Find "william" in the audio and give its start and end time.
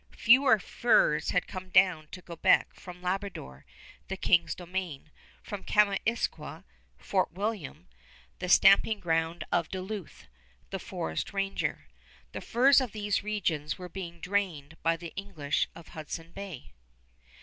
7.33-7.87